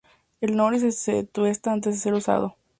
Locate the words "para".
2.47-2.53